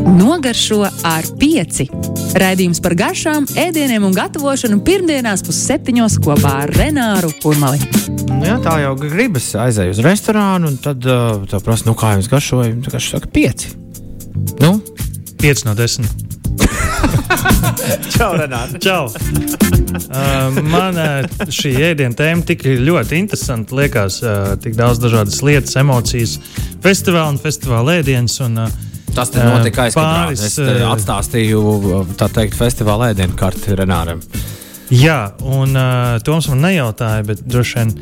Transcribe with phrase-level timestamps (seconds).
[0.00, 1.86] Nogaršo ar pieci.
[2.38, 7.80] Raidījums par garšām, ēdieniem un gatavošanu pirmdienās pusseptiņos kopā ar Renāru Kurmali.
[8.30, 12.14] Nu, jā, tā jau gribas aiziet uz restorānu, un tad uh, tā prasa, nu, kā
[12.16, 12.74] jums garšoja.
[12.86, 13.74] Tā kā saka, pieci.
[14.62, 14.78] Nu?
[15.42, 16.06] 5 no 10.
[18.14, 18.80] Čau, Renāte.
[18.82, 19.08] Čau!
[19.92, 23.76] Uh, man uh, šī ēdienu tēma tik ļoti interesanta.
[23.76, 26.38] Liekas, uh, tik daudz dažādas lietas, emocijas,
[26.84, 28.38] festivāla un festivāla ēdienas.
[28.46, 30.32] Un, uh, Tas te notika aizkadrā.
[30.32, 31.62] Es uh, atstāstīju,
[32.20, 34.22] tā teikt, festivāla ēdienu karti Renāram.
[34.92, 37.92] Jā, un uh, Toms man nejautāja, bet droši vien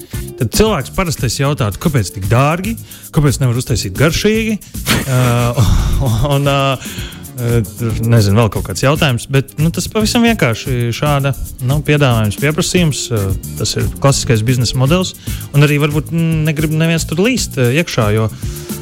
[0.41, 2.75] cilvēks parasti jautā, kāpēc tik dārgi,
[3.15, 4.59] kāpēc nevar uztaisīt garšīgi.
[5.07, 5.73] Uh,
[6.35, 6.93] un, uh,
[7.41, 11.31] Tur nezinu, vēl kaut kāds jautājums, bet nu, tas pavisam vienkārši šāda
[11.65, 13.05] nu, piedāvājums, pieprasījums.
[13.15, 15.15] uh, Tas ir klasiskais biznesa modelis.
[15.55, 18.27] Un arī varbūt mm, negrib neviens tur līst uh, iekšā, jo,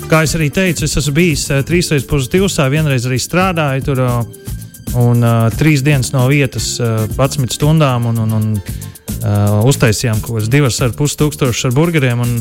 [0.09, 4.05] kā jau arī teicu, es esmu bijis uh, trīs reizes pozitīvs, vienreiz arī strādāju tur.
[4.05, 4.49] uh,
[4.97, 10.39] Un uh, trīs dienas no vietas, uh, 11 stundām, un, un, un uh, uztaisījām kaut
[10.39, 12.23] kādas divas ar pus tūkstošus ar burgeriem.
[12.25, 12.39] un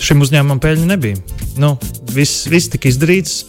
[0.00, 1.20] Šim uzņēmumam peļņa nebija.
[1.60, 1.74] Nu,
[2.14, 3.44] viss, viss tika izdarīts,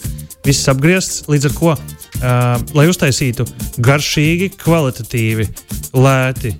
[0.46, 1.24] viss apgriezts.
[1.32, 3.48] Līdz ar to, uh, lai uztaisītu
[3.82, 5.48] garšīgi, kvalitatīvi,
[5.96, 6.54] lēti,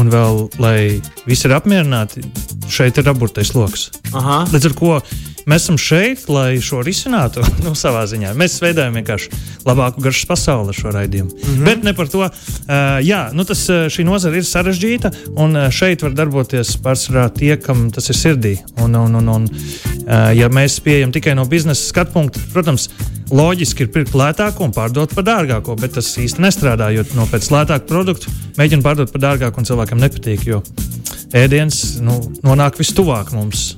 [0.00, 0.78] un vēl, lai
[1.28, 2.24] visi ir apmierināti,
[2.72, 3.90] šeit ir aburtais lokus.
[4.10, 4.98] Līdz ar to
[5.46, 8.34] mēs esam šeit, lai šo risinātu nu, savā ziņā.
[8.38, 9.30] Mēs veidojam vienkārši
[9.66, 11.30] labāku garšas pasauli ar šo raidījumu.
[11.32, 11.64] Mm -hmm.
[11.64, 12.22] Bet ne par to.
[12.26, 12.30] Uh,
[13.06, 18.10] jā, nu tas, šī nozara ir sarežģīta, un šeit var darboties pārsvarā tie, kam tas
[18.10, 18.56] ir sirdī.
[18.82, 22.88] Un, un, un, un, uh, ja mēs pieejam tikai no biznesa skatu punkta, protams,
[23.30, 27.50] loģiski ir pirkt lētāko un pārdot par dārgāko, bet tas īsti nestrādā, jo no pēc
[27.50, 30.46] lētāka produkta mēģina pārdot par dārgāku un cilvēkam nepatīk.
[30.46, 30.62] Jo
[31.34, 33.74] ēdiens nu, nonāk vistuvāk mums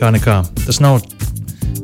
[0.00, 0.42] kā nekā.
[0.66, 1.02] Tas nav.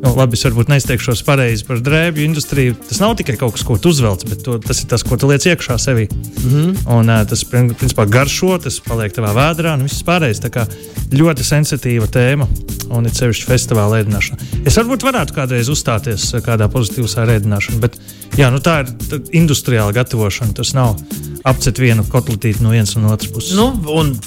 [0.01, 2.73] Nu, labi, es varbūt neizteikšos pareizi par drēbju industriju.
[2.87, 5.29] Tas nav tikai kaut kas, ko tu uzvelc, bet to, tas ir tas, ko tu
[5.29, 6.07] liec iekšā sevī.
[6.09, 6.79] Mm -hmm.
[6.95, 10.41] Un, uh, tas, prin- principā, garšo, tas paliek tavā vēdā un viss pārējais.
[10.41, 10.65] Tā kā
[11.11, 12.47] ļoti sensitīva tēma,
[12.89, 14.37] un it sevišķi festivāla ēdināšana.
[14.65, 17.99] Es varbūt varētu kādreiz uzstāties kādā pozitīvā ēdināšanā, bet
[18.37, 20.53] jā, nu, tā ir tā, industriāla gatavošana.
[20.53, 20.97] Tas nav
[21.43, 23.55] apcet vienu kotletīti no vienas un otras puses.
[23.55, 24.17] Nu, un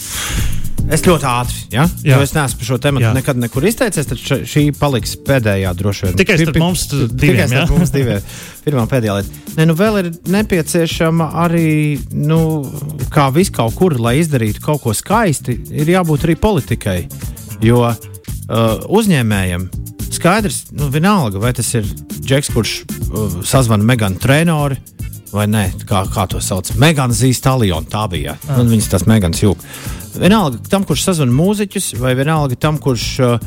[0.93, 1.85] es ļoti ātri, ja?
[2.05, 2.17] Jā.
[2.17, 6.07] jo es neesmu par šo tēmu nekad nekur izteicies, tad ša- šī paliks pēdējā droši
[6.09, 6.17] vien.
[6.21, 8.21] Tikai starp mums tu- Tikai diviem, starp mums diviem.
[8.67, 9.29] Pirmā pēdējā lieta.
[9.57, 12.39] Nē, nu vēl ir nepieciešama arī, nu,
[13.15, 16.99] kā vis kaut kur, lai izdarītu kaut ko skaisti, ir jābūt arī politikai.
[17.65, 17.97] Jo uh,
[18.89, 19.69] uzņēmējiem
[20.15, 21.85] skaidrs, nu, vienalga, vai tas ir
[22.25, 24.77] Džeks, kurš uh, sazvana Meganu treniori.
[25.35, 26.69] Vai nē, kā, kā to sauc?
[26.79, 27.89] Megāna Zīstālijona.
[27.91, 28.37] Tā bija.
[28.47, 28.61] Ah.
[28.63, 29.59] Viņas tas Megāns jūg.
[30.15, 33.47] Vienalga tam, kurš sazvana mūziķus, vai vienalga tam, kurš uh,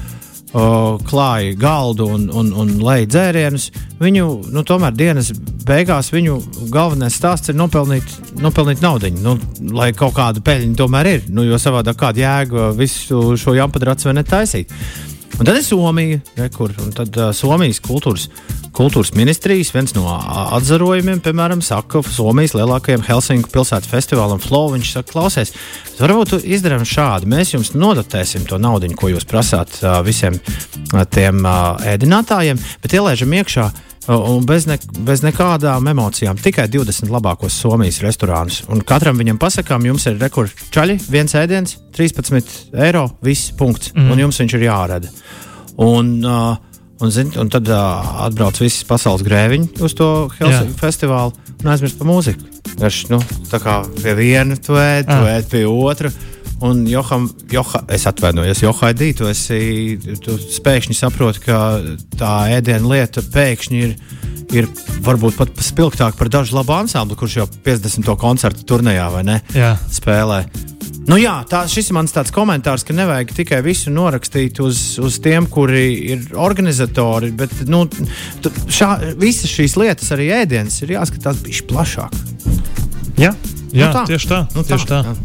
[0.54, 3.70] uh, klāja galdu un, un, un lej dzērienus,
[4.02, 5.32] viņu nu, tomēr dienas
[5.68, 6.38] beigās viņu
[6.74, 9.12] galvenais stāsts ir nopelnīt, nopelnīt naudu.
[9.24, 9.38] Nu,
[9.74, 14.18] lai kaut kāda peļņa tomēr ir, nu, jo savādāk kāda jēga visu šo jāmpadrats vai
[14.20, 14.74] netaisīt.
[15.38, 16.20] Un tad ir Somija,
[16.56, 18.28] kur tad, uh, Somijas kultūras,
[18.78, 20.08] kultūras ministrijas viens no
[20.58, 25.54] atzarojumiem, piemēram, saka, ka Somijas lielākajam Helsinku pilsētas festivālam Flow viņš saka, klausies,
[26.00, 27.30] varbūt izdarām šādi.
[27.30, 32.98] Mēs jums nodotēsim to naudu, ko jūs prasāt uh, visiem uh, tiem uh, ēdinātājiem, bet
[32.98, 33.68] ielaižam iekšā.
[33.70, 36.38] uh, Un bez, ne, bez nekādām emocijām.
[36.40, 38.62] Tikai 20 labākos Somijas restorānus.
[38.72, 43.92] Un katram viņam pasakām, jums ir rekords čaļi, viens ēdiens, 13 eiro, viss punkts.
[43.96, 44.14] Mm.
[44.14, 45.12] Un jums viņš ir jārada.
[45.84, 46.56] Un, uh,
[47.04, 50.08] un, zin, un tad uh, atbrauc visas pasaules grēviņi uz to
[50.40, 52.48] Helsinku festivālu un aizmirst par mūziku.
[52.78, 53.20] Viņš nu,
[53.52, 55.36] tā kā pie viena tu ēd, tu Ah.
[55.36, 56.12] ēd pie otra.
[56.62, 61.58] Un Joham, Joha, es atvainojos, Johaidī, tu, esi, tu pēkšņi saproti, ka
[62.18, 63.94] tā ēdienu lieta pēkšņi ir,
[64.58, 64.70] ir
[65.06, 68.10] varbūt pat spilgtāka par dažu labu ansambli, kurš jau 50.
[68.18, 69.76] koncertu turnīrā vai ne Jā.
[69.94, 70.42] spēlē.
[71.08, 75.20] Nu jā, tā, šis ir mans tāds komentārs, ka nevajag tikai visu norakstīt uz, uz
[75.24, 75.86] tiem, kuri
[76.16, 77.86] ir organizatori, bet nu,
[78.44, 78.90] šā,
[79.22, 82.18] visas šīs lietas, arī ēdienas, ir jāskatās bišķi plašāk.
[83.22, 83.32] Jā,
[83.76, 84.04] jā Nu tā.
[84.10, 84.40] tieši tā.
[84.56, 85.02] Nu tieši tā.
[85.06, 85.16] jā.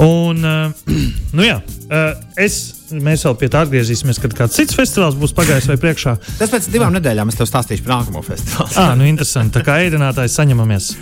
[0.00, 0.92] Un, uh,
[1.36, 2.58] nu jā, uh, es,
[2.94, 6.14] mēs vēl pie tā atgriezīsimies, kad kāds cits festivāls būs pagājis vai priekšā.
[6.40, 8.72] Tas pēc divām nedēļām es tev stāstīšu par nākamo festivālu.
[8.80, 9.54] Ah, nu interesanti.
[9.58, 10.92] Tā kā ēdinātājs saņemamies.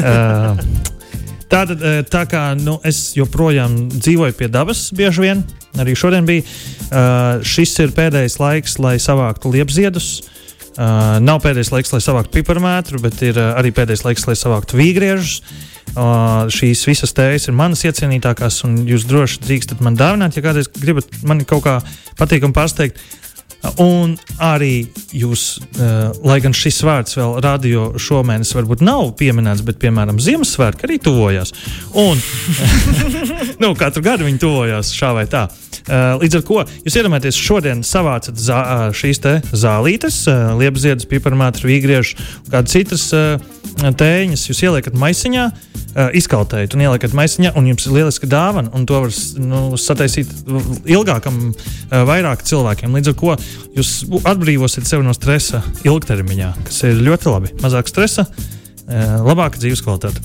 [0.00, 0.92] Uh,
[1.54, 5.42] Tātad, tā kā nu, es joprojām dzīvoju pie dabas, bieži vien
[5.78, 6.42] arī šodien bija.
[6.88, 10.08] Uh, šis ir pēdējais laiks, lai savāktu liepziedus.
[10.24, 10.43] Uh,
[10.76, 15.40] nav pēdējais laiks, lai savāktu piparmētru, bet ir uh, arī pēdējais laiks, lai savāktu vīgriežus.
[15.94, 20.70] Uh, šīs visas tējas ir manas iecienītākās, un jūs droši drīkstat man dāvināt, ja kādreiz
[20.72, 21.76] gribat mani kaut kā
[22.18, 22.98] patīkami pārsteigt.
[23.80, 25.44] Un arī jūs,
[25.78, 30.98] uh, lai gan šis vārds vēl radio šomēnes varbūt nav pieminēts, bet, piemēram, Ziemassvētku arī
[31.00, 31.54] tuvojās.
[32.02, 32.20] Un
[33.62, 35.46] nu, katru gadu viņi tuvojās šā vai tā.
[35.84, 38.60] Uh, līdz ar to jūs iedomājaties, šodien savācat zā,
[38.96, 39.20] šīs
[39.52, 42.16] zālītes, uh, liepziedas, piparmātru, vīgriešu,
[42.48, 43.04] kādas citas
[43.74, 44.46] tēņas.
[44.48, 45.44] Jūs ieliekat maisiņā,
[46.16, 48.72] izkaltējat un ieliekat maisiņā, un jums ir lieliska dāvana.
[48.88, 50.30] To var nu, sataisīt
[50.90, 51.52] ilgākam,
[51.90, 52.96] vairāk cilvēkiem.
[52.96, 53.36] Līdz ar to
[53.76, 53.92] jūs
[54.24, 57.54] atbrīvosiet sevi no stresa ilgtermiņā, kas ir ļoti labi.
[57.62, 58.54] Mazāk stresa, uh,
[58.88, 60.20] labāka dzīves kvalitāte.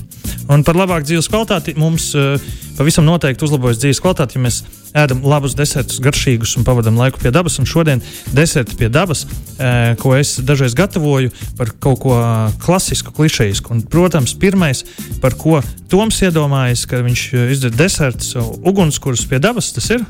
[0.50, 2.34] Un par labāku dzīves kvalitāti mums uh,
[2.78, 4.60] pavisam noteikti uzlabojas dzīves kvalitāte, ja mēs
[4.98, 7.60] ēdam labus desertus, garšīgus un pavadām laiku pie dabas.
[7.62, 8.02] Un šodien
[8.34, 12.18] deserti pie dabas, uh, ko es dažreiz gatavoju par kaut ko
[12.64, 13.76] klasisku, klišejisku.
[13.76, 14.82] Un, protams, pirmais,
[15.22, 15.60] par ko
[15.90, 17.24] Toms iedomājas, ka viņš
[17.54, 20.04] izdara desertus, ugunskurus pie dabas, tas ir.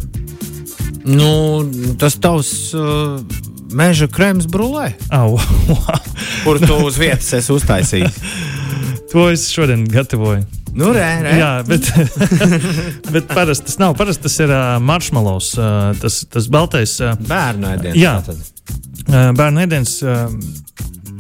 [1.05, 1.31] Nu,
[2.01, 3.21] tas tavs uh,
[3.77, 4.93] meža krēms brūlē.
[5.15, 5.39] Au,
[6.45, 8.23] kur tu uz vietas esi uztaisījis?
[9.13, 10.47] to es šodien gatavoju.
[10.71, 11.35] Nu, re, re.
[11.41, 11.89] Jā, bet,
[13.15, 13.97] bet parasti tas nav.
[13.99, 16.95] Parasti tas ir uh, maršmalos, uh, tas, tas baltais.
[17.03, 17.99] Uh, bērnu ēdiens.
[17.99, 19.97] Jā, uh, bērnu ēdiens.
[20.07, 20.29] Uh,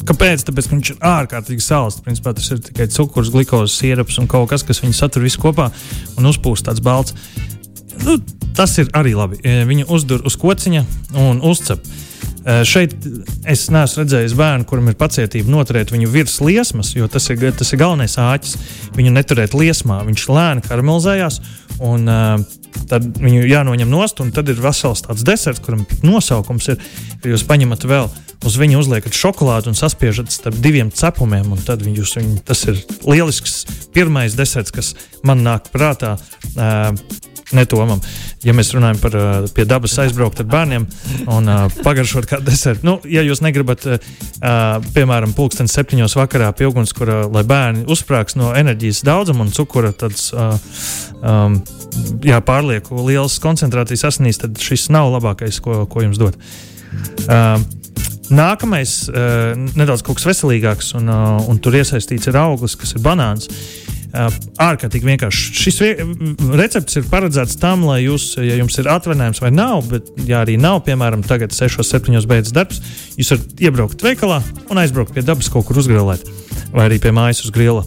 [0.06, 0.42] Kāpēc?
[0.46, 1.98] Tāpēc, ka viņš ir ārkārtīgi sāls.
[2.02, 5.68] Principā tas ir tikai cukurs, glukozes, sierups un kaut kas, kas viņu satur visu kopā
[6.16, 7.14] un uzpūst tāds balts.
[8.06, 8.16] Nu,
[8.56, 9.42] tas ir arī labi.
[9.44, 10.86] Viņu uzdur uz kociņa
[11.20, 11.84] un uzcep.
[11.84, 12.09] Uh,
[12.68, 12.94] šeit
[13.48, 17.72] es neesmu redzējis bērnu, kuram ir pacietība noturēt viņu virs liesmas, jo tas ir, tas
[17.72, 18.56] ir galvenais āķis.
[18.96, 21.40] Viņu neturēt liesmā, viņš lēni karamelizējās.
[21.80, 22.56] Un, uh,
[22.90, 26.82] Tad viņu jānoņem nost, un tad ir vesels tāds deserts, kuram nosaukums ir,
[27.22, 28.08] ka jūs paņemat vēl
[28.46, 31.52] uz viņu uzliekat šokolādi un saspiežat starp diviem cepumiem.
[31.66, 33.64] Tad jūs, viņu, tas ir lielisks
[33.94, 34.94] pirmais deserts, kas
[35.26, 36.16] man nāk prātā.
[36.54, 36.94] Uh,
[37.56, 38.00] netomam.
[38.44, 40.86] Ja mēs runājam par uh, pie dabas aizbraukt ar bērniem
[41.30, 46.68] un uh, pagaršot kādu desertu, nu, ja jūs negribat, uh, piemēram, pulksten septiņos vakarā pie
[46.70, 50.54] ugunskura, lai bērni uzsprāgs no enerģijas daudzuma un cukura, uh,
[51.20, 51.58] um,
[52.24, 56.40] jā, pārlieku lielas koncentrācijas asinīs, tad šis nav labākais, ko, ko jums dot.
[57.26, 57.58] Uh,
[58.30, 63.50] Nākamais, uh, nedaudz veselīgāks, un, uh, un tur iesaistīts ir auglis, kas ir banāns.
[63.50, 63.79] Uh,
[64.12, 65.54] ārkārtīgi vienkārši.
[65.60, 65.80] Šis
[66.58, 70.56] recepts ir paredzēts tam, lai jūs, ja jums ir atvaļinājums vai nav, bet, ja arī
[70.60, 72.82] nav, piemēram, tagad 6, 7 beidzas darbs,
[73.18, 74.40] jūs varat iebraukt veikalā
[74.70, 76.26] un aizbraukt pie dabas kaut kur uzgrilēt
[76.74, 77.84] vai arī pie mājas uz grila.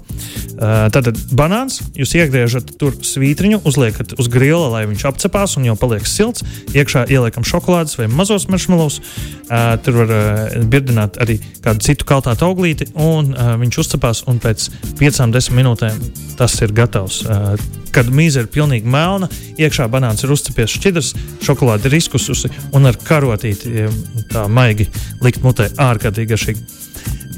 [0.53, 5.75] Uh, tad banāns jūs iegriežat tur svītriņu, uzliekat uz grila, lai viņš apcepās un jau
[5.79, 6.45] paliek silts.
[6.75, 8.99] Iekšā ieliekam šokolādes vai mazos maršmelos.
[9.43, 14.25] Uh, tur var uh, birdināt arī kādu citu kaltātu auglīti, un uh, viņš uzcepās.
[14.29, 14.69] Un pēc
[14.99, 16.03] 5-10 minūtēm
[16.39, 17.23] tas ir gatavs.
[17.25, 19.29] Uh, kad mīza ir pilnīgi melna,
[19.61, 21.11] iekšā banāns ir uzcepies šķidrs,
[21.45, 23.85] šokolāde ir izkususi un ar karotīti
[24.31, 24.89] tā maigi
[25.21, 26.65] likt mutē ārkārtīgi garšīgi.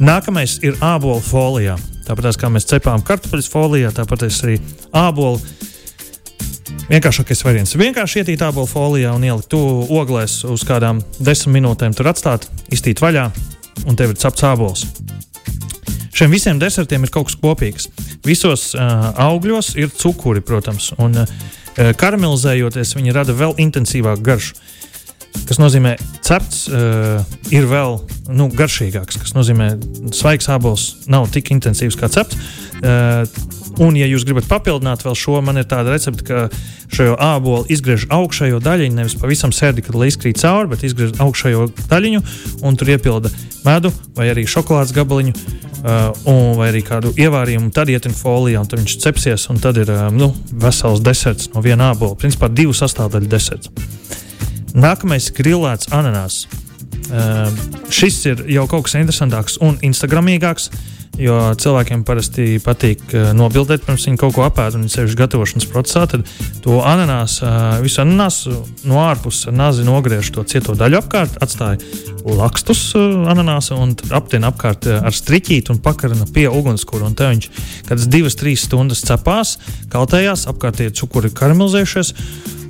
[0.03, 1.77] Nākamais ir ābolu folijā.
[2.05, 4.59] Tāpat kā mēs cepām kartupeļus folijā, tāpat arī
[4.93, 5.39] ābolu.
[6.85, 11.95] Vienkāršākais variants ir vienkārši ietīt ābolu folijā un ielikt to oglēs uz kādām desmit minūtēm,
[11.97, 13.25] tur atstāt, iztīt vaļā,
[13.87, 14.85] un tev ir cepts ābols.
[16.15, 17.89] Šiem visiem desertiem ir kaut kas kopīgs.
[18.23, 21.33] Visos uh, augļos ir cukuri, protams, un uh,
[21.75, 24.55] karamelizējoties, viņi rada vēl intensīvāku garšu
[25.47, 25.95] kas nozīmē,
[26.25, 27.21] cepts uh,
[27.53, 27.99] ir vēl
[28.33, 29.19] nu, garšīgāks.
[29.21, 29.73] Tas nozīmē,
[30.09, 32.39] ka svaigs ābols nav tik intensīvs kā cepts.
[32.81, 33.23] Uh,
[33.83, 36.47] un, ja jūs gribat papildināt vēl šo, man ir tāda recepte, ka
[36.95, 41.67] šo ābolu izgriež augšējo daļiņu, nevis pavisam sēdi, kad lai izkrīt cauri, bet izgriež augšējo
[41.91, 42.23] daļiņu
[42.65, 43.31] un tur iepilda
[43.65, 45.35] medu vai arī šokolādes gabaliņu.
[45.85, 49.77] Uh, un, vai arī kādu ievārījumu, tad ietin folijā, un tad viņš cepsies, un tad
[49.77, 50.31] ir uh, nu,
[50.63, 52.17] vesels deserts no viena ābola.
[52.17, 53.69] Principā divu sastāvdaļu deserts.
[54.75, 56.45] Nākamais ir grilēts ananās.
[57.05, 57.47] Uh,
[57.93, 60.69] šis ir jau kaut kas interesantāks un instagramīgāks.
[61.15, 66.03] Jo cilvēkiem parasti patīk uh, nobildēt, pirms viņi kaut ko apēd, un sevišķi gatavošanas procesā.
[66.11, 66.25] Tad
[66.65, 68.55] to ananāsu, uh, visu ananāsu
[68.89, 71.79] no ārpuses nāzi nogriež to cieto daļu apkārt, atstāja
[72.25, 77.07] lakstus uh, ananāsa un aptiena apkārt ar striķīti un pakarina pie ugunskura.
[77.07, 77.47] Un te viņš
[77.87, 79.55] kādas divas, trīs stundas cepās,
[79.93, 82.11] kaltējās, apkārt tie cukuri karamelizējušies.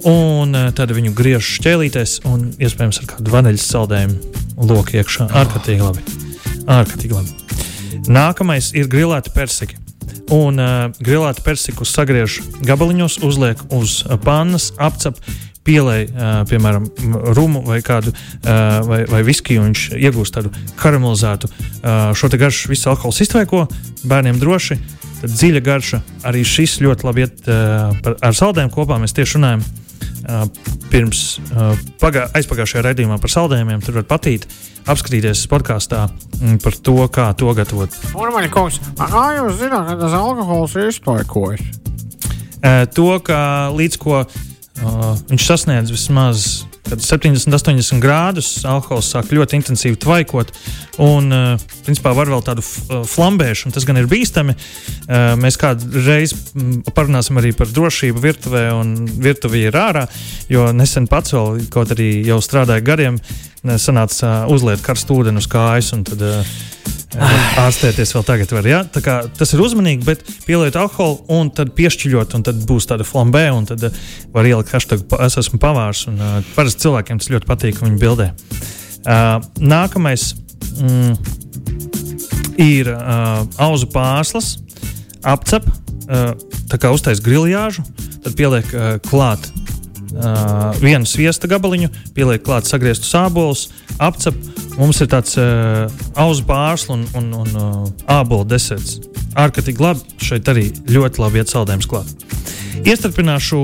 [0.06, 5.26] Un eh, tad viņu griež šķēlīties, un iespējams ar kādu vaneļas saldējumu loku iekšā.
[5.34, 6.04] Ārkārtīgi labi.
[6.70, 7.34] Ārkārtīgi labi.
[8.14, 9.80] Nākamais ir grilēta persika.
[10.34, 15.20] Un uh, grilēta persiku sagriež gabaliņos, uzliek uz pannas, apcep,
[15.66, 16.88] pielēj, uh, piemēram,
[17.38, 20.50] rumu vai kādu uh, vai, vai viskiju, un viņš iegūst tādu
[20.82, 23.64] karamelizētu uh, šo te garšu, visu alkohola iztvaiko,
[24.06, 24.80] bērniem droši.
[25.22, 28.98] Tad dziļa garša, arī šis ļoti labi iet uh, par, ar saldējumu kopā.
[29.02, 29.66] Mēs tieši runājam
[30.92, 31.24] pirms
[32.02, 33.84] pagā, aizpagājušajā raidījumā par saldējumiem.
[33.86, 34.48] Tur var patīt,
[34.90, 36.06] apskatīties podkāstā
[36.64, 37.98] par to, kā to gatavot.
[38.18, 41.66] Urmaņa kungs, kā jūs zināt, ka tas alkohols ir izpaikojas?
[42.66, 44.30] Uh, to, ka līdz ko uh,
[45.30, 50.52] viņš sasniedz vismaz kad 70, 80 grādus alkohols sāk ļoti intensīvi tvaikot.
[51.04, 54.56] Un, uh, principā, var vēl tādu uh, flambēšanu, tas gan ir bīstami.
[54.56, 56.36] Uh, mēs kādreiz
[56.96, 60.06] parunāsim arī par drošību virtuvē, un virtuvē ir ārā,
[60.52, 63.20] jo nesen pats vēl, kaut arī jau strādāja gadiem,
[63.82, 65.94] sanāca uzliet karstu ūdeni uz kājas.
[66.06, 66.22] Tad,
[67.62, 68.52] ārstēties vēl tagad.
[68.58, 68.82] Var, ja?
[69.04, 73.48] kā, tas ir uzmanīgi, bet pieliet alkoholu un tad piešķiļot, un tad būs tāda flambē,
[73.56, 74.04] un tad uh,
[74.36, 76.06] var ielikt hashtag, es esmu pavārs.
[76.12, 78.32] Un, uh, parasti cilvēkiem tas ļoti patīk, viņi bildē.
[79.06, 80.32] Uh, nākamais
[80.82, 81.14] mm,
[82.62, 84.56] ir uh, auzu pārslas,
[85.26, 85.68] apcep,
[86.10, 86.32] uh,
[86.72, 87.86] tā kā uztais griljāžu,
[88.26, 89.52] tad pieliek uh, klāt
[90.16, 93.70] uh, vienu sviesta gabaliņu, pieliek klāt sagrieztu sābolus,
[94.00, 94.38] apcep.
[94.76, 95.86] Mums ir tāds uh,
[96.20, 97.84] auzu pārslu un, un, un uh,
[98.18, 99.00] ābolu deserts.
[99.36, 100.04] Ārkārtīgi labi.
[100.24, 102.12] Šeit arī ļoti labi iet saldējums klāt.
[102.86, 103.60] Iestarpināšu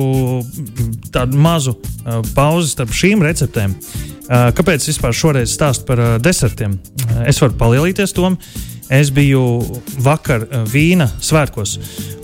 [1.14, 3.76] tādu mazu uh, pauzi starp šīm receptēm.
[3.76, 6.78] Uh, kāpēc vispār šoreiz stāstu par uh, desertiem?
[7.04, 8.40] Uh, es varu palielīties tom.
[8.92, 9.42] Es biju
[10.04, 11.78] vakar uh, vīna svētkos,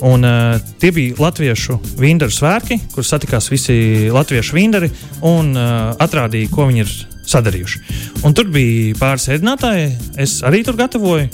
[0.08, 4.92] un uh, tie bija latviešu vīndaru svētki, kur satikās visi latviešu vīndari
[5.28, 6.92] un uh, atrādīja, ko viņi ir
[7.28, 7.82] sadarījuši.
[8.28, 11.30] Un tur bija pāris ēdinātāji, es arī tur gatavoju.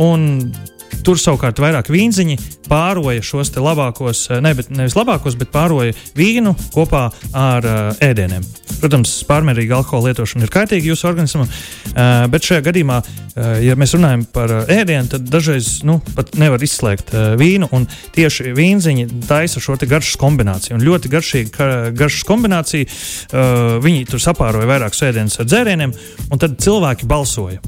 [0.00, 0.28] Un
[1.04, 6.54] Tur savukārt vairāk vīnziņi pāroja šos labākos, eh, ne, bet, nevis labākos, bet pāroja vīnu
[6.74, 8.44] kopā ar uh, ēdieniem.
[8.80, 13.94] Protams, pārmērīga alkohola lietošana ir kaitīga jūsu organismam, uh, bet šajā gadījumā, uh, ja mēs
[13.96, 17.68] runājam par uh, ēdienu, tad dažreiz nu, pat nevar izslēgt uh, vīnu.
[18.14, 20.78] Tieši vīnziņi taisa šo garšas kombināciju.
[20.78, 22.88] Un ļoti garšīga garšas kombinācija.
[23.30, 25.94] Uh, viņi tur sapāroja vairākus ēdienus ar dzērieniem,
[26.30, 27.62] un tad cilvēki balsoja.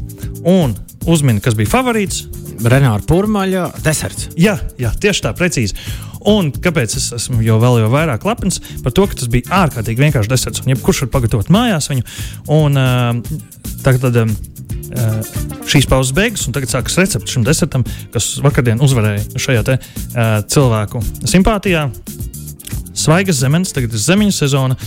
[0.47, 0.77] Un
[1.11, 2.27] uzmini, kas bija favorīts,
[2.65, 4.31] Renāra Pūraņa deserts.
[4.41, 5.77] Jā, jā, tieši tā, precīzi.
[6.27, 10.03] Un kāpēc es esmu jau vēl jau vairāk lepns par to, ka tas bija ārkārtīgi
[10.03, 10.65] vienkāršs deserts.
[10.65, 12.07] Un jebkurš var pagatavot mājās viņu.
[12.57, 13.21] Un, uh,
[13.85, 15.31] tagad, tad, uh,
[15.71, 20.39] šīs pauzes beigas, un tagad sākas recepte šim desertam, kas vakardien uzvarēja šajā te, uh,
[20.51, 21.87] cilvēku simpātijā.
[22.97, 24.79] Svaigas zemes, tagad ir zemiņu sezona.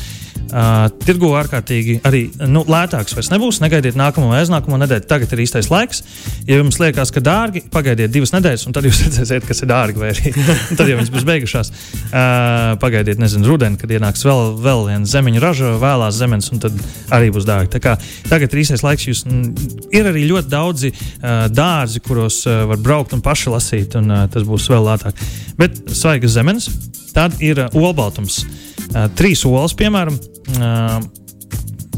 [0.50, 3.60] Uh, tirgu ārkārtīgi arī nu, lētāks vairs nebūs.
[3.62, 5.06] Negaidiet nākamo vai aiznākamo nedēļu.
[5.06, 6.02] Tagad ir īstais laiks.
[6.48, 10.02] Ja jums liekas, ka dārgi, pagaidiet divas nedēļas, un tad jūs redzēsiet, kas ir dārgi.
[10.02, 10.34] Vai arī
[10.80, 11.70] tad jau viņas būs beigušās.
[12.10, 16.82] Uh, pagaidiet, nezinu, rudenī, kad ienāks vēl, vēl viena zemeņa raža, vēlās zemes, un tad
[17.14, 17.74] arī būs dārgi.
[17.76, 17.98] Tā kā
[18.32, 19.06] tagad ir īstais laiks.
[19.12, 19.52] Jūs, m,
[19.94, 24.26] ir arī ļoti daudzi uh, dārzi, kuros uh, var braukt un paši lasīt, un uh,
[24.34, 25.22] tas būs vēl lētāk.
[25.62, 26.72] Bet svaigas zemes,
[27.16, 28.44] tad ir uh, olbaltums.
[28.90, 30.18] Uh, trīs olas, piemēram,
[30.58, 30.98] Uh,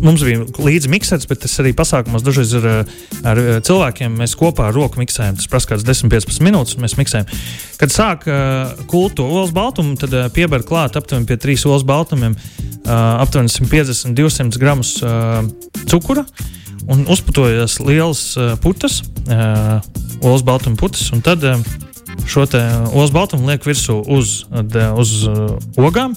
[0.02, 4.16] mums bija līdzi miksēts, bet tas arī pasākumos dažreiz ir ar cilvēkiem.
[4.18, 5.38] Mēs kopā ar roku miksējam.
[5.38, 7.30] Tas prasa kaut kāds 10-15 minūtes, un mēs miksējam.
[7.80, 12.34] Kad sāk uh, kultu olas baltumu, tad uh, piebar klāt aptuveni pie trīs olas baltumiem,
[12.34, 15.46] uh, aptuveni 150-200 gramus uh,
[15.86, 16.26] cukura.
[16.92, 19.78] Un uzputojas liels uh, putas, uh,
[20.26, 21.62] olas baltuma putas, un tad uh,
[22.30, 22.48] šo
[22.94, 26.16] olas baltumu liek virsū uz, uz uh, ogām,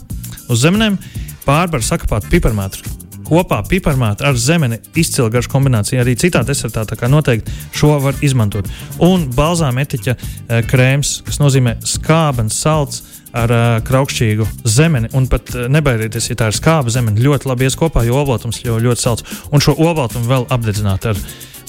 [0.48, 0.98] uz zemenēm.
[1.00, 2.92] Uh, pārbaru sakapātu piparmētru.
[3.24, 6.02] Kopā piparmētra ar zemeni izcila garša kombinācija.
[6.02, 8.68] Arī citā desertā tā kā noteikti šo var izmantot.
[9.04, 13.00] Un balzām etiķa e, krēms, kas nozīmē skābens, salds
[13.34, 15.08] ar uh, kraukšķīgu zemeni.
[15.18, 18.60] Un pat uh, nebaidieties, ja tā ir skāba zemene, ļoti labi ies kopā, jo obaltums
[18.62, 19.40] jau ļoti salds.
[19.50, 21.18] Un šo obaltumu vēl apdedzināt ar,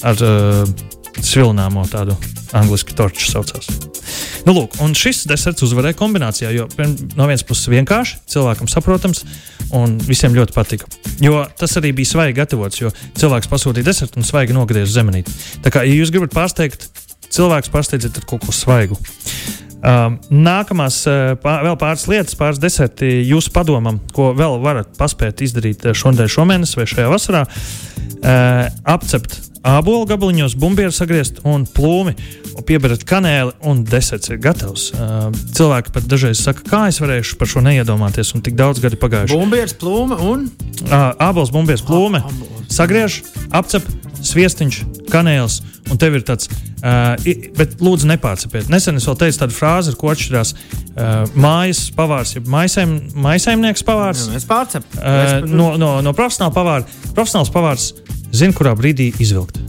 [0.06, 0.76] ar uh,
[1.24, 2.16] svilināmo tādu
[2.56, 3.68] angļuiski torču saucās.
[4.46, 6.68] Nu, lūk, un šis deserts uzvarēja kombinācijā, jo
[7.18, 9.24] no vienas puses vienkārši, cilvēkam saprotams,
[9.74, 10.90] un visiem ļoti patika.
[11.22, 15.34] Jo tas arī bija svaigi gatavots, jo cilvēks pasūtīja desertu un svaigi uz zemenīti.
[15.64, 16.88] Tā kā, ja jūs gribat pārsteigt
[17.34, 18.98] cilvēku, pārsteidziet ar kaut ko svaigu.
[19.86, 25.44] Um, nākamās uh, pār, vēl pāris lietas, pāris deserti jūsu padomam, ko vēl varat paspēt
[25.46, 27.44] izdarīt uh, šodien, šomēnes vai šajā vasarā.
[28.16, 32.14] Uh, apcept ābolu gabaliņos, bumbieru sagriezt un plūmi,
[32.66, 34.88] pieberat kanēli, un deserts ir gatavs.
[34.94, 38.98] Uh, cilvēki pat dažreiz saka, kā es varēšu par šo neiedomāties, un tik daudz gadi
[39.00, 39.36] pagājuši.
[39.36, 42.22] Bumbieris, plūme un uh, ābols, bumbieris, plūme.
[42.72, 43.20] Sagriež,
[43.54, 43.84] apcep,
[44.26, 44.80] sviestiņš,
[45.12, 45.60] kanēls,
[45.92, 47.14] un tev ir tāds, uh,
[47.58, 48.70] bet lūdzu nepārcepiet.
[48.72, 53.86] Nesen es vēl teicu tādu frāzi, ar ko atšķirās uh, mājas pavārs, ja maisaim, maisaimnieks
[53.86, 54.26] pavārs.
[54.26, 54.98] Jā, mēs pārcepam.
[54.98, 56.98] Uh, no, no, no profesionāla pavāra.
[57.12, 57.92] Profesionāls pavārs
[58.32, 59.60] zina, kurā brīdī izvilkt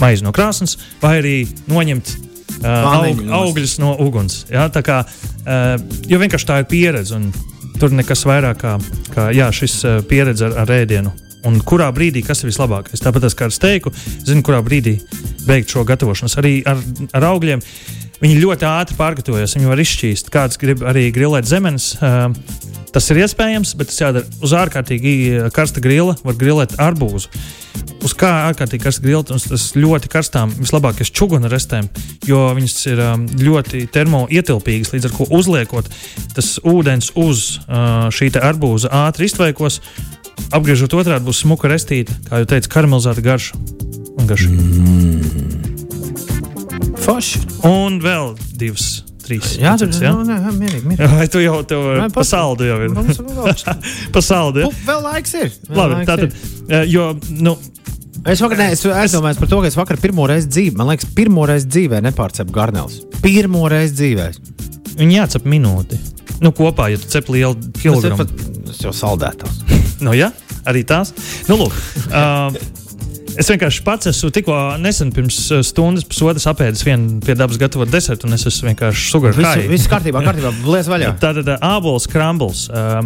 [0.00, 1.34] maizi no krāsnes, vai arī
[1.70, 4.44] noņemt uh, aug, augļus no uguns.
[4.52, 4.66] Ja?
[4.72, 5.74] Tā kā, uh,
[6.10, 7.18] jo vienkārši tā ir pieredze.
[7.18, 7.30] Un,
[7.80, 8.76] tur nekas vairāk kā,
[9.14, 11.12] kā jā, šis uh, pieredze ar, ar ēdienu.
[11.44, 13.02] Un kurā brīdī kas ir vislabākais?
[13.04, 13.92] Tāpat kā ar steiku,
[14.24, 14.96] zinu, kurā brīdī
[15.44, 16.38] beigt šo gatavošanos.
[16.40, 16.80] Arī ar,
[17.12, 17.60] ar augļiem
[18.22, 19.56] viņi ļoti ātri pārgatavojas.
[19.58, 21.94] Viņi var izšķīst, kāds grib arī grilēt zemes.
[21.98, 22.30] Uh,
[22.94, 27.30] tas ir iespējams, bet tas jādara uz ārkārtīgi karsta grila, var grilēt arbūzu
[28.04, 31.88] uz kā ārkārtīgi karsta grila, un tas ļoti karstām, vislabākais čuguna restēm,
[32.28, 33.02] jo viņas ir
[33.40, 34.92] ļoti termoietilpīgas.
[34.94, 35.90] Līdz ar to uzliekot
[36.36, 37.46] tas ūdens uz
[38.14, 39.80] šī arbūza ātri iztvaikos,
[40.54, 43.62] apgriežot otrādi būs smuka restīte, kā jau teicu, karamelizēta garša.
[44.24, 44.50] garša.
[44.50, 45.73] Mm.
[47.04, 47.42] Forši.
[47.68, 49.02] Un vēl divas.
[49.24, 49.54] Trīs.
[49.56, 50.16] Jā, tas ir
[50.58, 50.96] mierīgi.
[51.14, 52.96] Vai tu jau tādu pasauli jau ir?
[54.16, 54.66] pasauli.
[54.84, 55.54] Vēl laiks ir.
[55.70, 56.36] Vēl Labi, laiks tātad,
[56.68, 56.90] ir.
[56.92, 57.06] jo,
[57.40, 57.56] nu,
[58.24, 61.10] Es, vakar, ne, es aizdomājos par to, ka es vakar pirmo reizi dzīvē, man liekas,
[61.12, 63.02] pirmo reizi dzīvē nepārcepu garnēlus.
[63.20, 64.28] Pirmo reizi dzīvē.
[64.96, 65.98] Viņi jācep minūti.
[66.40, 68.24] Nu, kopā, ja tu cep lielu kilogramu.
[68.70, 69.60] Tas jau saldētās.
[70.06, 70.30] nu, jā,
[70.64, 71.12] arī tās.
[71.50, 71.76] Nu, lūk.
[72.14, 72.54] Uh,
[73.40, 78.28] Es vienkārši pats esmu tikko nesen, pirms stundas, pusotras apēdis vienu pie dabas gatavotu desertu,
[78.28, 79.66] un es esmu vienkārši sugar high.
[79.70, 81.14] Viss kārtībā, kārtībā, liec vaļā.
[81.24, 82.66] Tātad ābols, krumbles.
[82.70, 83.02] Uh,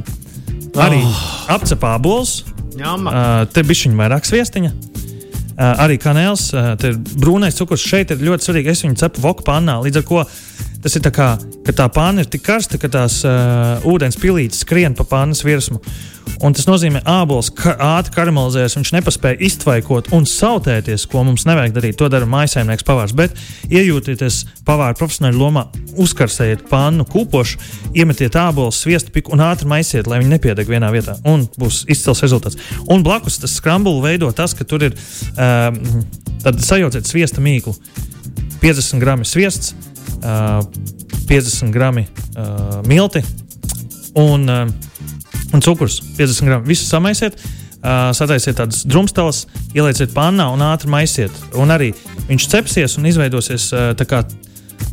[0.84, 1.24] arī oh.
[1.56, 2.42] apcep ābols.
[2.78, 4.74] Uh, te bišķiņ vairāk sviestiņa.
[5.58, 7.82] Uh, arī kanēls, uh, tā brūnais cukurs.
[7.82, 8.74] Šeit ir ļoti svarīgi.
[8.74, 9.80] Es viņu cepu voku pannā.
[9.82, 10.22] Līdz ar to
[10.88, 11.32] tas ir tā kā
[11.76, 15.82] tā pāna ir tik karsta, ka tās uh, ūdens pilītes skrien pa pānas virsmu.
[16.44, 21.44] Un tas nozīmē, ka ābols ka ātri karamelizējas, viņš nepaspēja iztvaikot un sautēties, ko mums
[21.48, 21.98] nevajag darīt.
[22.00, 23.12] To dara maisaimnieks pavārs.
[23.16, 23.36] Bet
[23.68, 25.66] iejūtieties pavāra profesionāļu lomā,
[25.98, 27.60] uzkarsējiet pannu kūpošu,
[27.98, 31.18] iemetiet ābolu, sviestu piku un ātri maisiet, lai viņi nepiedeg vienā vietā.
[31.28, 32.60] Un būs izcils rezultāts.
[32.88, 34.96] Un blakus tas skrambulu veido tas, ka tur ir
[35.34, 35.82] um,
[36.54, 37.76] sajauciet sviesta mīklu.
[38.62, 39.74] 50 gramu sviests,
[40.22, 40.62] uh,
[41.28, 42.06] 50 gramu
[42.88, 43.20] milti
[44.16, 44.48] un
[45.52, 46.64] un cukurs 50 gramu.
[46.68, 47.38] Visu samaisiet,
[48.16, 49.46] sataisiet tādas drumstāles,
[49.76, 51.34] ielieciet pannā un ātri maisiet.
[51.58, 51.90] Un arī
[52.28, 54.22] viņš cepsies un izveidosies tā kā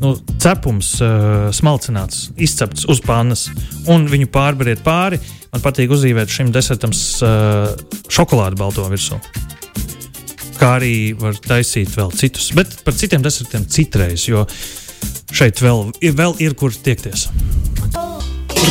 [0.02, 3.48] nu, cepums, uh, smalcināts, izcepts uz pannas,
[3.92, 5.20] un viņu pārbariet pāri.
[5.54, 7.72] Man patīk uzzīmēt šim desertam uh,
[8.12, 9.22] šokolādu balto virsmu.
[10.60, 14.46] Kā arī var taisīt vēl citus, bet par citiem desertiem citreiz, jo
[15.36, 17.28] šeit vēl, vēl ir kur tiekties.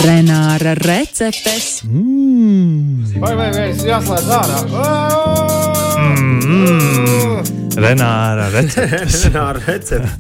[0.05, 1.83] Renāra receptes.
[1.87, 3.21] Mm.
[3.23, 3.49] Vai, vai,
[3.85, 4.59] jāslēdz ārā?
[6.01, 7.53] Mm.
[7.85, 9.23] Renāra receptes.
[9.29, 10.19] Renāra receptes.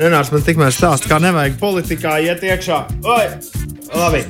[0.00, 2.80] Renārs man tikmēr stāsta, kā nevajag politikā iet iekšā.
[3.04, 3.26] Oi,
[3.92, 4.24] labi.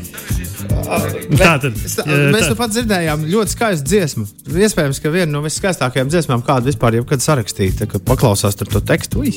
[0.87, 4.27] Tātad, tā, mēs nu pat dzirdējām ļoti skaistu dziesmu.
[4.67, 9.25] Iespējams, ka viena no viskaistākajām dziesmām, kādu vispār jebkad sarakstīta, kad paklausās to tekstu.
[9.25, 9.35] Ui.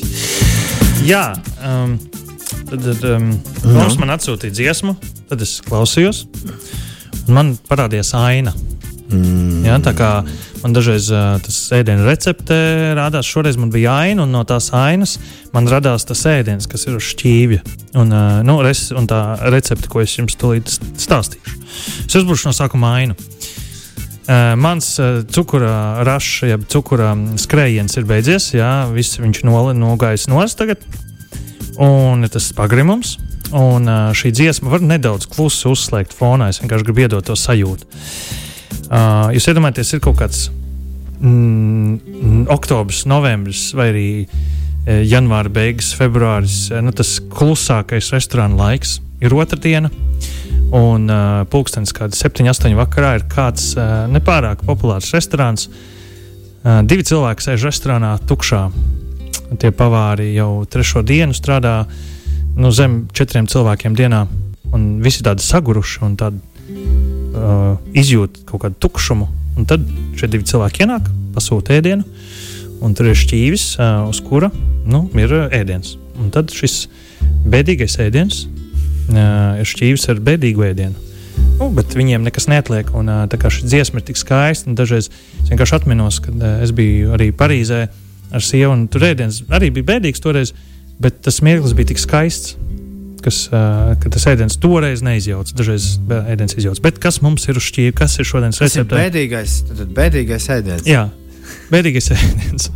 [1.04, 1.26] Jā,
[1.64, 1.98] um,
[2.70, 3.34] tad, tad um,
[3.74, 6.26] mums man atsūtīja dziesmu, Tad es klausījos,
[7.24, 8.52] un man parādījās aina.
[9.12, 9.64] Mm.
[9.66, 10.08] Ja, tā kā
[10.62, 12.56] man dažreiz uh, tas ēdienu recepte
[12.96, 15.18] rādās, šoreiz man bija aina, un no tās ainas
[15.52, 17.60] man radās tas ēdiens, kas ir uz šķīvja.
[18.00, 19.20] Un, uh, nu, res, un tā
[19.52, 21.60] recepte, ko es jums tūlīt stāstīšu.
[22.06, 23.18] Es uzbūšu no sākuma ainu.
[24.24, 28.54] Uh, mans uh, cukura rašs, jeb cukura skrējiens ir beidzies.
[28.56, 30.80] Jā, viss viņš nogājis nost tagad.
[31.76, 33.18] Un tas pagrimums.
[33.54, 36.48] Un uh, šī dziesma var nedaudz klusi uzslēgt fonā.
[36.48, 37.84] Es vienkārši gribu iedot to sajūtu.
[37.84, 38.40] Uh,
[38.88, 40.46] jūs iedomājaties, ir kaut kāds
[41.20, 44.26] mm, oktobris, novembris vai arī e,
[45.08, 46.68] janvāra beigas, februāris.
[46.70, 49.92] E, nu, tas klusākais restorāna laiks ir otrdiena.
[50.74, 55.68] Un uh, pulkstenis kāda 7, 8 vakarā ir kāds uh, nepārāk populārs restorāns.
[55.68, 58.64] Uh, divi cilvēki sēž restorānā tukšā.
[59.60, 62.00] Tie pavāri jau trešo dienu strādā uh,
[62.56, 64.24] nu, zem četriem cilvēkiem dienā,
[64.74, 66.40] un visi tādi saguruši un tādi,
[67.34, 69.28] uh, izjūt kaut kādu tukšumu.
[69.58, 69.84] Un tad
[70.18, 72.06] šie divi cilvēki ienāk, pasūta ēdienu,
[72.84, 74.50] un tur ir šķīvis, uh, uz kura
[74.90, 75.96] nu, ir ēdiens.
[76.20, 76.84] Un tad šis
[77.50, 81.10] bēdīgais ēdiens uh, ir šķīvis ar bēdīgu ēdienu.
[81.58, 82.90] Nu, bet viņiem nekas neatliek.
[82.98, 86.38] Un, uh, tā kā šī dziesma ir tik skaista, un dažreiz es vienkārši atminos, kad
[86.38, 87.86] uh, es biju arī Parīzē
[88.34, 90.54] ar sievu, un tur ēdiens arī bija bēdīgs toreiz.
[90.54, 92.54] Uh, Bet tas mirklis bija tik skaists,
[93.24, 95.50] kas, ka tas ēdiens toreiz neizjauc.
[95.56, 96.80] Dažreiz ēdiens izjauc.
[96.84, 97.94] Bet kas mums ir uz šķīvi?
[97.98, 98.96] Kas ir šodienas recepte?
[98.96, 100.88] Bēdīgais, tad bēdīgais ēdiens.
[100.88, 101.06] Jā,
[101.72, 102.70] bēdīgais ēdiens.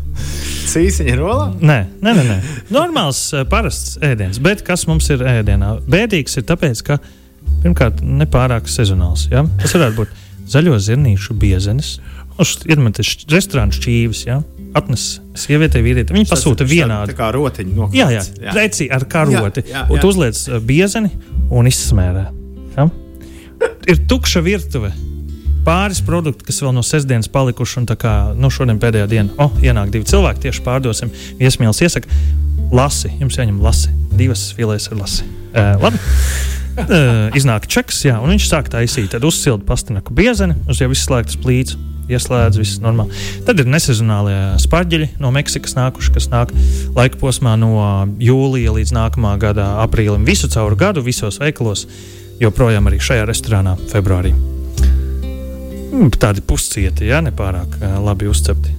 [0.68, 1.48] Cīsiņa rolā?
[1.64, 2.38] Nē, nē, nē, nē.
[2.74, 4.40] normāls, parasts ēdiens.
[4.44, 5.78] Bet kas mums ir ēdienā?
[5.88, 6.98] Bēdīgs ir tāpēc, ka
[7.62, 9.28] pirmkārt nepārāk sezonāls.
[9.32, 9.46] Ja?
[9.62, 10.16] Tas varētu būt
[10.48, 11.96] zaļo zirnīšu biezenis.
[12.38, 14.24] Iedomājieties, restorāns šķīvis.
[14.28, 14.42] Ja?
[14.76, 16.16] atnes sievietei, vīrietim.
[16.18, 17.12] Viņi pasūta vienādi.
[17.12, 17.98] Tā kā rotiņu nokļūt.
[17.98, 18.54] Jā, jā, jā.
[18.56, 19.64] reci ar karoti.
[19.64, 19.84] Jā, jā, jā.
[19.94, 21.12] Un uzliec uh, biezeni
[21.54, 22.24] un izsmērē.
[22.76, 22.88] Ja?
[23.90, 24.92] ir tukša virtuve.
[25.66, 29.52] Pāris produkti, kas vēl no sestdienas palikuši, un tā kā nu, šodien pēdējā diena, oh,
[29.60, 31.10] ienāk divi cilvēki, tieši pārdosim.
[31.40, 32.20] Viesmīlis iesaka,
[32.72, 35.26] lasi, jums jāņem lasi, divas filēs ar lasi.
[35.50, 36.00] Uh, labi.
[36.78, 39.10] Uh, iznāk čeks, jā, un viņš sāk taisīt.
[39.12, 41.76] Tad uzsilda pastinaku biezeni, uz jau izslēgtas plīts,
[42.12, 43.14] ieslēdz, viss normāli.
[43.46, 46.54] Tad ir nesezonālie spārģeļi no Meksikas nākuši, kas nāk
[46.96, 47.74] laika posmā no
[48.22, 50.26] jūlija līdz nākamā gada aprīlim.
[50.28, 51.86] Visu cauru gadu, visos veikalos,
[52.42, 54.34] joprojām arī šajā restorānā februārī.
[55.88, 58.77] Mm, tādi puscieti, ja nepārāk labi uzcepti.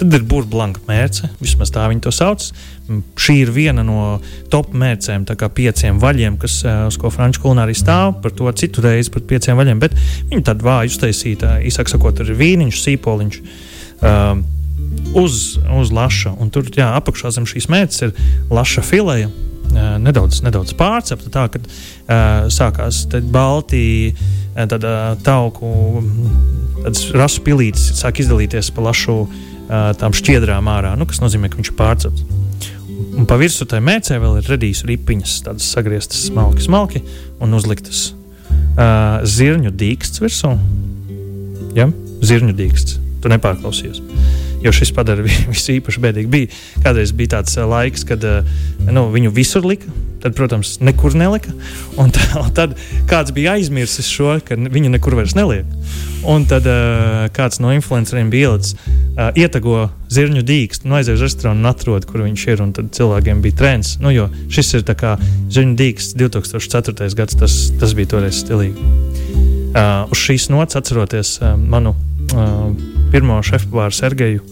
[0.00, 2.46] Tad ir burbuļsakta mērce, vismaz tā viņi to sauc.
[3.20, 4.14] Šī ir viena no
[4.52, 8.14] top mērcēm, tā kā pieciem vaļiem, kas, uz ko franču kulinārija stāv.
[8.24, 9.98] Par to citu reizi par pieciem vaļiem, bet
[10.30, 13.44] viņi tādu vāju uztaisīta, īsāk sakot, ar vīniņš, sīpoliņš.
[14.00, 14.46] Um,
[15.14, 18.14] Uz, uz laša, un tur jā, apakšā zem šīs mērķis ir
[18.50, 19.28] laša filēja,
[20.02, 21.30] nedaudz, nedaudz pārcepta.
[21.30, 24.16] Tā kā uh, sākās balti,
[24.56, 26.00] tad uh, tauku,
[27.14, 29.38] rasu pilītes sāk izdalīties pa lašu uh,
[30.00, 32.24] tām šķiedrām ārā, nu, kas nozīmē, ka viņš ir pārcepts.
[33.20, 37.02] Un pa virsmu tai mēcē vēl ir redījis ripiņas, tādas sagrieztas smalki, smalki
[37.42, 40.52] un uzliktas uh, zirņu dīksts virsū.
[41.76, 41.88] Ja?
[42.24, 43.00] Zirņu dīksts.
[43.20, 44.00] Tu nepārklausies.
[44.00, 46.30] Uh, jo šis padara visu īpaši bēdīgi.
[46.30, 48.46] Bija, kādreiz bija tāds uh, laiks, kad uh,
[48.90, 49.90] nu, viņu visur lika.
[50.20, 51.52] Tad, protams, nekur nelika.
[51.96, 52.76] Un, tā, un tad
[53.08, 55.68] kāds bija aizmirsis šo, ka viņu nekur vairs neliek.
[56.28, 58.76] Un tad uh, kāds no influenceriem bija ielicis,
[59.36, 62.62] ietago zirņu dīkstu, nu, aizies uz restorānu un atrod, kur viņš ir.
[62.76, 63.96] Tad cilvēkiem bija trends.
[64.02, 67.10] Nu, jo šis ir zirņu dīksts 2004.
[67.16, 68.88] gads, tas, tas bija toreiz stilīgi.
[69.70, 71.94] Uh, uz šīs nots atceroties uh, manu
[72.34, 74.42] uh, pirmo šefpavāru Sergeju.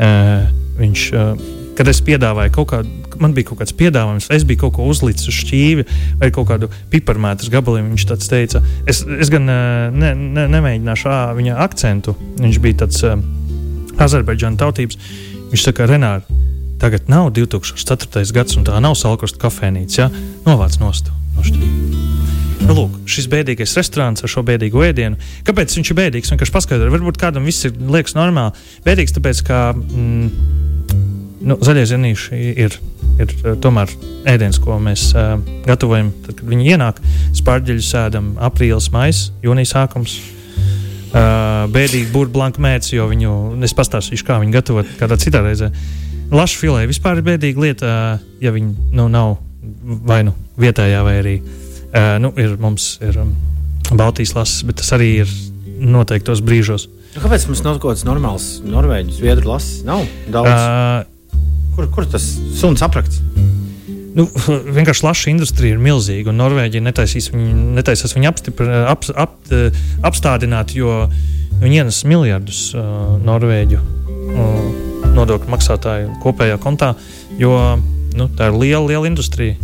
[0.00, 0.48] Uh,
[0.80, 1.42] viņš, uh,
[1.76, 5.28] kad es piedāvāju kaut kādu, man bija kaut kāds piedāvājums, es biju kaut ko uzlicis
[5.28, 5.84] uz šķīvi
[6.22, 7.92] vai kaut kādu piparmētru gabaliņu.
[7.92, 12.16] Viņš teica, es, es gan uh, ne, ne, nemēģināšu ā, viņa akcentu.
[12.40, 13.18] Viņš bija tāds uh,
[14.00, 15.00] Azerbaidžāna tautības.
[15.50, 16.40] Viņš saka, Renāri,
[16.80, 18.24] tagad nav 2004.
[18.36, 20.04] gads, un tā nav salkrusta kafejnīca.
[20.06, 20.10] Ja?
[20.48, 21.79] Novāc nost no šķīvi.
[22.60, 25.18] Nu, lūk, šis bēdīgais restorāns ar šo bēdīgo ēdienu.
[25.46, 26.32] Kāpēc viņš ir bēdīgs?
[26.34, 28.52] Vienkārši paskaidroju, varbūt kādam viss ir liekas normāli.
[28.84, 30.26] Bēdīgs tāpēc, ka mm,
[31.48, 32.76] nu, zaļie zinīši ir,
[33.16, 33.92] ir eh, tomēr
[34.28, 37.00] ēdiens, ko mēs uh, gatavojam, tad, kad viņi ienāk.
[37.40, 40.18] Spārģeļus sēdam aprīlis, maijs, jūnijas sākums.
[41.10, 43.32] Uh, bēdīgi būt blanka mērķis, jo viņu
[43.66, 45.72] es pastāstīšu, kā viņi gatavot kādā citā reizē.
[46.30, 47.96] Laša filē vispār ir bēdīga lieta,
[48.38, 49.40] ja viņi nu, nav
[50.06, 51.59] vai nu vietējā, vai arī uh,
[51.90, 53.32] Uh, nu, ir, mums ir um,
[53.98, 55.30] Baltijas lases, bet tas arī ir
[55.80, 56.86] noteiktos brīžos.
[57.16, 59.80] Nu, kāpēc mums nav kaut kāds normāls norvēģis, zviedru lases?
[59.88, 60.52] Nav daudz.
[60.54, 61.40] Uh,
[61.74, 62.26] kur, kur tas
[62.60, 63.18] suns aprakts?
[64.14, 64.26] Nu,
[64.76, 69.36] vienkārši laša industrija ir milzīga, un Norvēģija netaisīs viņu, netaisīs viņu apstipr, ap, ap,
[70.06, 71.04] apstādināt, jo
[71.60, 76.94] viņi ienes miljardus uh, Norvēģu uh, nodokļu maksātāju kopējā kontā,
[77.38, 77.56] jo
[78.14, 79.58] nu, tā ir liela, liela industrija.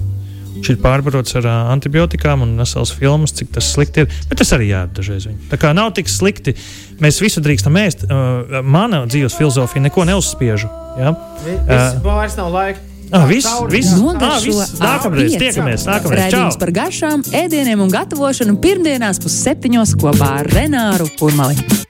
[0.57, 4.19] Viņš ir pārbarots ar uh, antibiotikām un vesels filmas, cik tas slikti ir.
[4.31, 5.29] Bet tas arī jādara dažreiz.
[5.29, 5.47] Viņu.
[5.53, 6.57] Tā kā nav tik slikti.
[7.03, 8.07] Mēs visu drīkstam ēst.
[8.09, 10.73] Uh, mana dzīves filozofija neko neuzspiežu.
[10.99, 11.15] Ja?
[11.15, 12.85] Uh, vairs nav laika.
[13.11, 14.73] Ah, viss, viss, ah, viss.
[14.83, 15.87] Nākamreiz tiekamies.
[15.87, 16.27] Nākamreiz.
[16.27, 21.86] Raidījums par garšām, ēdieniem un gatavošanu pirmdienās pusseptiņos kopā ar Renāru Kurmali.